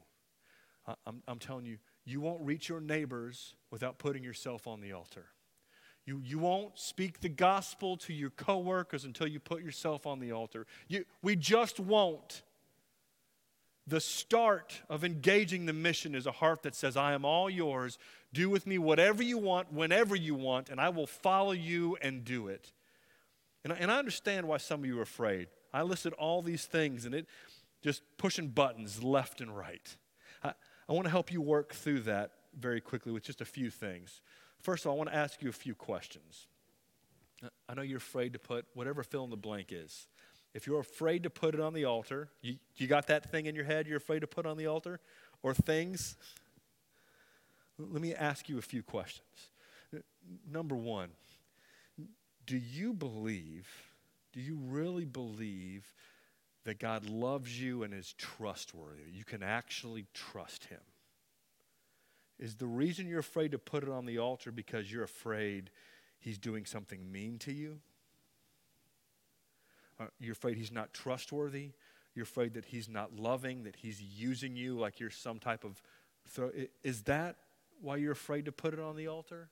[0.88, 4.94] I, I'm, I'm telling you, you won't reach your neighbors without putting yourself on the
[4.94, 5.26] altar.
[6.06, 10.32] You, you won't speak the gospel to your coworkers until you put yourself on the
[10.32, 10.68] altar.
[10.88, 12.44] You, we just won't.
[13.88, 18.00] The start of engaging the mission is a heart that says, I am all yours.
[18.34, 22.24] Do with me whatever you want, whenever you want, and I will follow you and
[22.24, 22.72] do it.
[23.64, 25.48] And, and I understand why some of you are afraid.
[25.72, 27.28] I listed all these things, and it
[27.84, 29.96] just pushing buttons left and right.
[30.44, 30.54] I,
[30.90, 34.22] I want to help you work through that very quickly with just a few things.
[34.62, 36.48] First of all, I want to ask you a few questions.
[37.70, 40.08] I know you're afraid to put whatever fill in the blank is.
[40.56, 43.56] If you're afraid to put it on the altar, you, you got that thing in
[43.56, 45.02] your head you're afraid to put on the altar?
[45.44, 46.16] Or things?
[47.78, 49.28] Let me ask you a few questions.
[50.50, 51.10] Number one,
[52.48, 53.68] do you believe,
[54.32, 55.94] do you really believe
[56.64, 59.12] that God loves you and is trustworthy?
[59.12, 60.80] You can actually trust Him?
[62.40, 65.70] Is the reason you're afraid to put it on the altar because you're afraid
[66.18, 67.80] he's doing something mean to you?
[70.00, 71.72] Uh, you're afraid he's not trustworthy?
[72.14, 75.82] You're afraid that he's not loving, that he's using you like you're some type of.
[76.28, 76.52] Throw,
[76.84, 77.36] is that
[77.82, 79.50] why you're afraid to put it on the altar?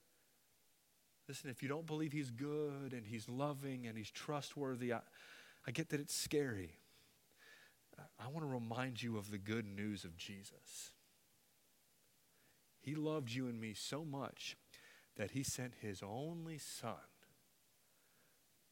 [1.27, 4.99] Listen, if you don't believe he's good and he's loving and he's trustworthy, I,
[5.67, 6.71] I get that it's scary.
[8.19, 10.91] I want to remind you of the good news of Jesus.
[12.81, 14.57] He loved you and me so much
[15.15, 16.95] that he sent his only son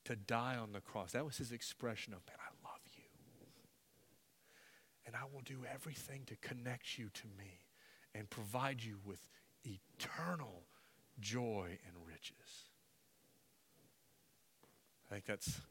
[0.06, 1.12] to die on the cross.
[1.12, 3.04] That was his expression of, man, I love you.
[5.06, 7.60] And I will do everything to connect you to me
[8.14, 9.20] and provide you with
[9.66, 10.64] eternal
[11.20, 12.70] joy and riches.
[15.10, 15.62] I think that's,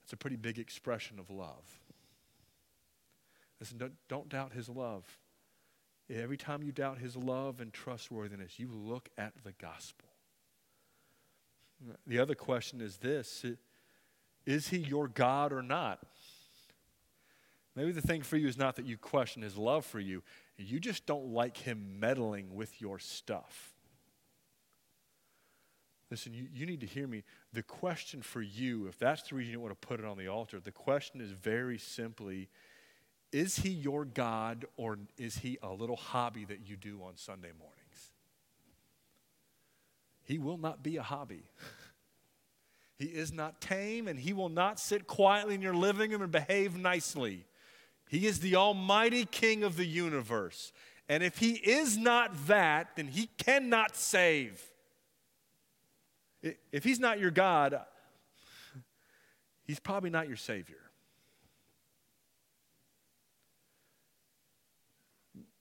[0.00, 1.80] that's a pretty big expression of love.
[3.60, 5.04] Listen, don't, don't doubt his love.
[6.10, 10.08] Every time you doubt his love and trustworthiness, you look at the gospel.
[12.06, 13.44] The other question is this
[14.46, 16.00] Is he your God or not?
[17.76, 20.22] Maybe the thing for you is not that you question his love for you,
[20.56, 23.74] you just don't like him meddling with your stuff.
[26.10, 27.22] Listen, you, you need to hear me.
[27.52, 30.26] The question for you, if that's the reason you want to put it on the
[30.26, 32.48] altar, the question is very simply
[33.30, 37.52] is he your God or is he a little hobby that you do on Sunday
[37.58, 38.10] mornings?
[40.24, 41.42] He will not be a hobby.
[42.98, 46.32] he is not tame and he will not sit quietly in your living room and
[46.32, 47.46] behave nicely.
[48.08, 50.72] He is the almighty king of the universe.
[51.08, 54.62] And if he is not that, then he cannot save.
[56.72, 57.80] If he's not your God,
[59.64, 60.76] he's probably not your Savior.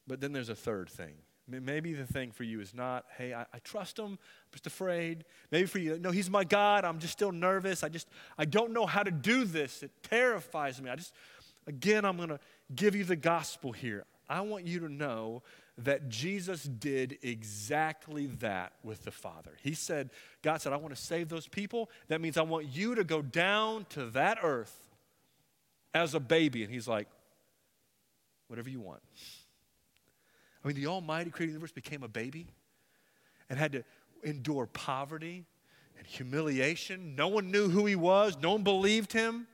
[0.08, 1.15] But then there's a third thing.
[1.49, 4.17] Maybe the thing for you is not, hey, I, I, trust him, I'm
[4.51, 5.23] just afraid.
[5.49, 7.83] Maybe for you, no, he's my God, I'm just still nervous.
[7.83, 9.81] I just, I don't know how to do this.
[9.81, 10.89] It terrifies me.
[10.89, 11.13] I just,
[11.65, 12.39] again, I'm going to
[12.75, 14.05] give you the gospel here.
[14.29, 15.41] I want you to know
[15.77, 19.51] that Jesus did exactly that with the Father.
[19.62, 20.10] He said,
[20.41, 21.89] God said, I want to save those people.
[22.10, 24.75] That means I want you to go down to that earth
[25.93, 26.63] as a baby.
[26.63, 27.07] And he's like,
[28.47, 29.01] whatever you want.
[30.63, 32.47] I mean, the Almighty created the universe became a baby
[33.49, 33.83] and had to
[34.23, 35.45] endure poverty
[35.97, 37.15] and humiliation.
[37.15, 39.47] No one knew who he was, no one believed him.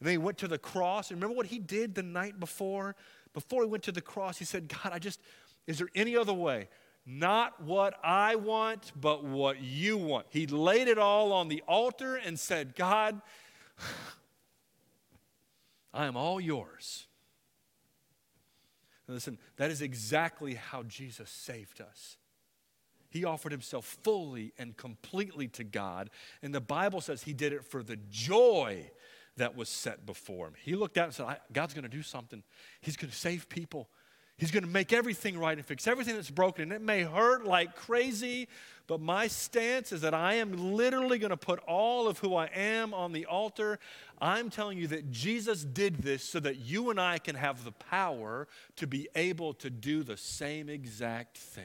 [0.00, 1.10] And then he went to the cross.
[1.10, 2.94] And remember what he did the night before?
[3.34, 5.20] Before he went to the cross, he said, God, I just,
[5.66, 6.68] is there any other way?
[7.04, 10.26] Not what I want, but what you want.
[10.28, 13.20] He laid it all on the altar and said, God,
[15.94, 17.07] I am all yours.
[19.08, 22.18] Listen, that is exactly how Jesus saved us.
[23.10, 26.10] He offered himself fully and completely to God.
[26.42, 28.90] And the Bible says he did it for the joy
[29.38, 30.54] that was set before him.
[30.62, 32.42] He looked out and said, God's going to do something.
[32.82, 33.88] He's going to save people.
[34.38, 36.62] He's going to make everything right and fix everything that's broken.
[36.62, 38.46] And it may hurt like crazy,
[38.86, 42.46] but my stance is that I am literally going to put all of who I
[42.54, 43.80] am on the altar.
[44.20, 47.72] I'm telling you that Jesus did this so that you and I can have the
[47.72, 51.64] power to be able to do the same exact thing.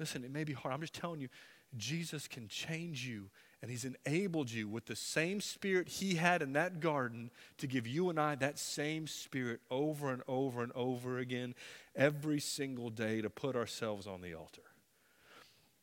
[0.00, 0.74] Listen, it may be hard.
[0.74, 1.28] I'm just telling you,
[1.76, 3.30] Jesus can change you
[3.62, 7.86] and He's enabled you with the same spirit He had in that garden to give
[7.86, 11.54] you and I that same spirit over and over and over again
[11.94, 14.62] every single day to put ourselves on the altar.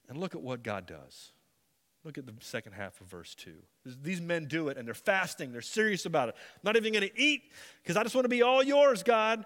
[0.08, 1.32] And look at what God does.
[2.04, 3.54] Look at the second half of verse 2.
[4.02, 6.36] These men do it and they're fasting, they're serious about it.
[6.38, 7.44] I'm not even going to eat
[7.82, 9.46] because I just want to be all yours, God.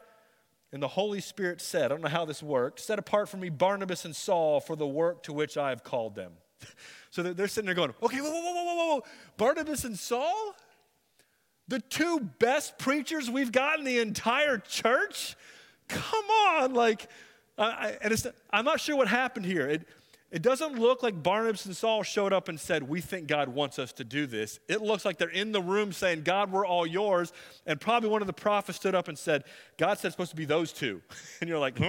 [0.73, 3.49] And the Holy Spirit said, I don't know how this worked, set apart for me
[3.49, 6.33] Barnabas and Saul for the work to which I have called them.
[7.09, 9.03] So they're sitting there going, okay, whoa, whoa, whoa, whoa, whoa,
[9.37, 10.53] Barnabas and Saul?
[11.67, 15.35] The two best preachers we've got in the entire church?
[15.87, 16.75] Come on.
[16.75, 17.09] Like,
[17.57, 19.67] I, and it's, I'm not sure what happened here.
[19.67, 19.87] It,
[20.29, 23.79] it doesn't look like Barnabas and Saul showed up and said, We think God wants
[23.79, 24.59] us to do this.
[24.67, 27.31] It looks like they're in the room saying, God, we're all yours.
[27.65, 29.45] And probably one of the prophets stood up and said,
[29.77, 31.01] God said it's supposed to be those two.
[31.41, 31.79] And you're like,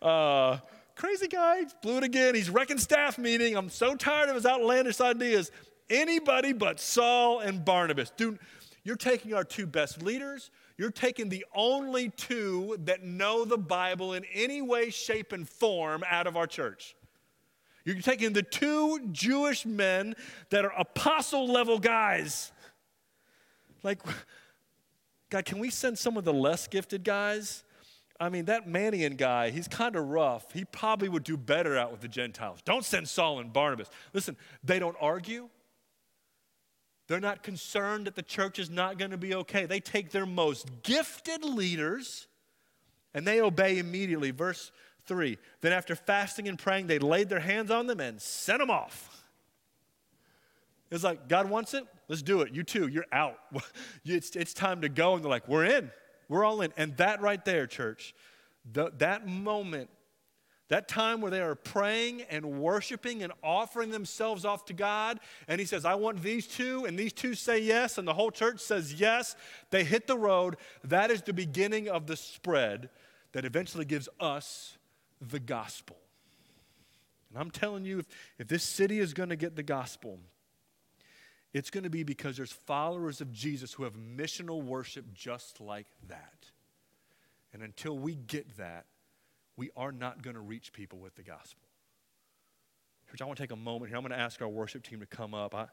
[0.00, 0.58] uh,
[1.02, 2.32] crazy guy, blew it again.
[2.32, 3.56] He's wrecking staff meeting.
[3.56, 5.50] I'm so tired of his outlandish ideas.
[5.90, 8.12] Anybody but Saul and Barnabas.
[8.16, 8.38] Dude,
[8.84, 10.52] you're taking our two best leaders.
[10.78, 16.04] You're taking the only two that know the Bible in any way, shape, and form
[16.08, 16.94] out of our church.
[17.84, 20.14] You're taking the two Jewish men
[20.50, 22.52] that are apostle level guys.
[23.82, 23.98] Like,
[25.30, 27.64] God, can we send some of the less gifted guys?
[28.22, 30.52] I mean, that Manaen guy, he's kind of rough.
[30.52, 32.60] He probably would do better out with the Gentiles.
[32.64, 33.88] Don't send Saul and Barnabas.
[34.12, 35.48] Listen, they don't argue.
[37.08, 39.66] They're not concerned that the church is not going to be okay.
[39.66, 42.28] They take their most gifted leaders
[43.12, 44.30] and they obey immediately.
[44.30, 44.70] Verse
[45.06, 48.70] 3 Then, after fasting and praying, they laid their hands on them and sent them
[48.70, 49.24] off.
[50.92, 51.84] It's like, God wants it?
[52.06, 52.54] Let's do it.
[52.54, 53.38] You too, you're out.
[54.04, 55.14] it's, it's time to go.
[55.14, 55.90] And they're like, We're in.
[56.32, 56.72] We're all in.
[56.78, 58.14] And that right there, church,
[58.72, 59.90] the, that moment,
[60.68, 65.60] that time where they are praying and worshiping and offering themselves off to God, and
[65.60, 68.60] He says, I want these two, and these two say yes, and the whole church
[68.60, 69.36] says yes,
[69.68, 70.56] they hit the road.
[70.82, 72.88] That is the beginning of the spread
[73.32, 74.78] that eventually gives us
[75.20, 75.98] the gospel.
[77.28, 78.06] And I'm telling you, if,
[78.38, 80.18] if this city is going to get the gospel,
[81.52, 85.86] it's going to be because there's followers of Jesus who have missional worship just like
[86.08, 86.50] that.
[87.52, 88.86] And until we get that,
[89.56, 91.68] we are not going to reach people with the gospel.
[93.10, 93.98] Church, I want to take a moment here.
[93.98, 95.54] I'm going to ask our worship team to come up.
[95.54, 95.66] I,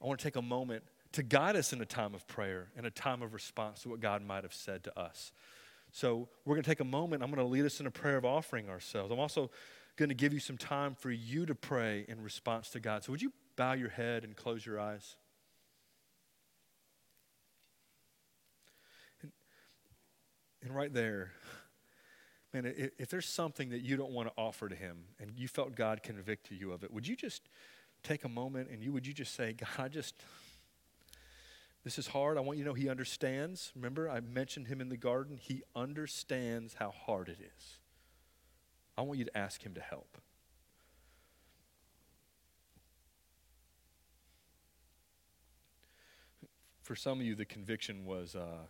[0.00, 2.86] I want to take a moment to guide us in a time of prayer and
[2.86, 5.32] a time of response to what God might have said to us.
[5.90, 7.24] So we're going to take a moment.
[7.24, 9.10] I'm going to lead us in a prayer of offering ourselves.
[9.10, 9.50] I'm also
[9.96, 13.02] going to give you some time for you to pray in response to God.
[13.02, 15.16] So would you bow your head and close your eyes?
[19.20, 19.32] And,
[20.62, 21.32] and right there,
[22.54, 25.48] man, if, if there's something that you don't want to offer to Him and you
[25.48, 27.48] felt God convict you of it, would you just
[28.04, 30.14] take a moment and you would you just say, God, I just.
[31.84, 32.36] This is hard.
[32.36, 33.72] I want you to know he understands.
[33.74, 35.38] Remember, I mentioned him in the garden.
[35.40, 37.78] He understands how hard it is.
[38.96, 40.18] I want you to ask him to help.
[46.88, 48.64] For some of you, the conviction was uh,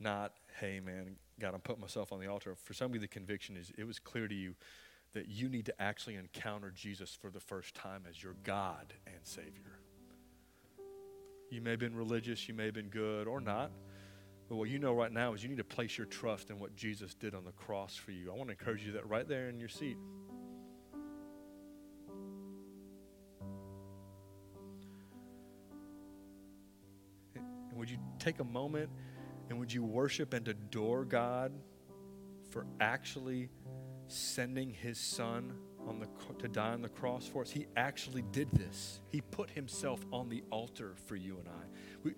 [0.00, 2.56] not, hey, man, God, I'm putting myself on the altar.
[2.64, 4.54] For some of you, the conviction is it was clear to you
[5.12, 9.18] that you need to actually encounter Jesus for the first time as your God and
[9.22, 9.80] Savior.
[11.50, 13.70] You may have been religious, you may have been good or not.
[14.48, 16.74] But what you know right now is you need to place your trust in what
[16.74, 18.32] Jesus did on the cross for you.
[18.32, 19.98] I want to encourage you that right there in your seat.
[27.82, 28.88] Would you take a moment
[29.50, 31.50] and would you worship and adore God
[32.48, 33.48] for actually
[34.06, 35.52] sending his son
[35.88, 36.06] on the,
[36.38, 37.50] to die on the cross for us?
[37.50, 39.00] He actually did this.
[39.10, 42.12] He put himself on the altar for you and I.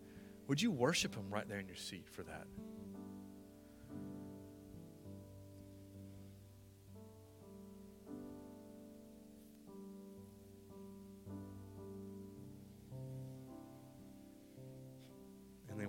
[0.49, 2.47] Would you worship him right there in your seat for that?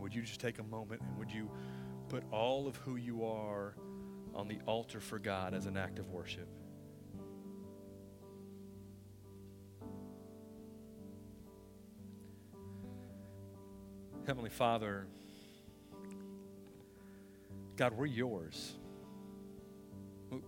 [0.05, 1.49] Would you just take a moment and would you
[2.09, 3.73] put all of who you are
[4.35, 6.47] on the altar for God as an act of worship?
[14.27, 15.07] Heavenly Father,
[17.75, 18.73] God, we're yours.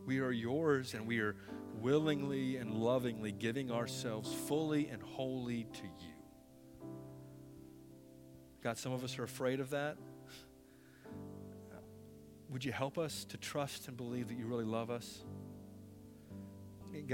[0.05, 1.35] We are yours, and we are
[1.81, 6.16] willingly and lovingly giving ourselves fully and wholly to you.
[8.67, 9.95] God, some of us are afraid of that.
[12.49, 15.23] Would you help us to trust and believe that you really love us?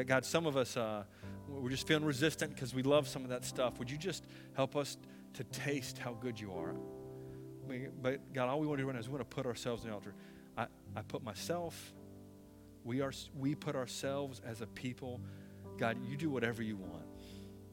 [0.08, 1.04] God, some of us, uh,
[1.47, 3.78] we're just feeling resistant because we love some of that stuff.
[3.78, 4.24] Would you just
[4.56, 4.97] help us
[5.36, 6.74] to taste how good you are?
[7.64, 9.36] I mean, but God, all we want to do right now is we want to
[9.36, 10.16] put ourselves in the altar.
[10.58, 11.93] I, I put myself,
[12.84, 15.22] we, are, we put ourselves as a people.
[15.78, 17.06] God, you do whatever you want.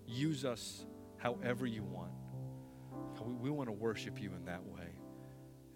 [0.06, 0.84] Use us
[1.16, 2.10] however you want.
[3.20, 4.88] We, we want to worship you in that way.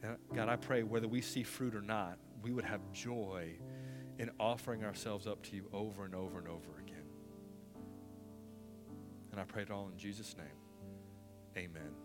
[0.02, 3.54] And God, I pray whether we see fruit or not, we would have joy
[4.18, 7.06] in offering ourselves up to you over and over and over again.
[9.32, 10.46] And I pray it all in Jesus' name.
[11.56, 12.03] Amen.